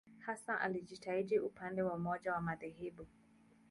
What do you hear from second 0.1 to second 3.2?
Hasa alijitahidi upande wa umoja wa madhehebu.